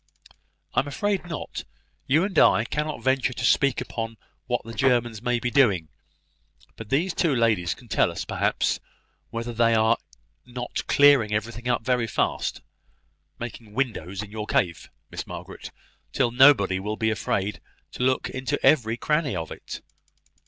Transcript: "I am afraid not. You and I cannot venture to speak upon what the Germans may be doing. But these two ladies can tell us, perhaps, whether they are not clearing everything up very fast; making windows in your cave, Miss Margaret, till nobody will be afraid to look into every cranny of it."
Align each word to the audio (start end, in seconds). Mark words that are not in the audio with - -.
"I 0.73 0.79
am 0.79 0.87
afraid 0.87 1.27
not. 1.27 1.63
You 2.07 2.23
and 2.23 2.39
I 2.39 2.63
cannot 2.65 3.03
venture 3.03 3.33
to 3.33 3.45
speak 3.45 3.81
upon 3.81 4.17
what 4.47 4.63
the 4.65 4.73
Germans 4.73 5.21
may 5.21 5.39
be 5.39 5.51
doing. 5.51 5.89
But 6.75 6.89
these 6.89 7.13
two 7.13 7.35
ladies 7.35 7.75
can 7.75 7.87
tell 7.87 8.09
us, 8.09 8.25
perhaps, 8.25 8.79
whether 9.29 9.53
they 9.53 9.75
are 9.75 9.97
not 10.43 10.87
clearing 10.87 11.35
everything 11.35 11.67
up 11.67 11.83
very 11.85 12.07
fast; 12.07 12.61
making 13.37 13.73
windows 13.75 14.23
in 14.23 14.31
your 14.31 14.47
cave, 14.47 14.89
Miss 15.11 15.27
Margaret, 15.27 15.69
till 16.11 16.31
nobody 16.31 16.79
will 16.79 16.97
be 16.97 17.11
afraid 17.11 17.61
to 17.91 18.01
look 18.01 18.27
into 18.27 18.59
every 18.65 18.97
cranny 18.97 19.35
of 19.35 19.51
it." 19.51 19.81